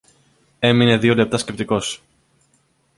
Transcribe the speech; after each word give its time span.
Έμεινε 0.59 0.97
δυο 0.97 1.15
λεπτά 1.15 1.37
σκεπτικός. 1.37 2.03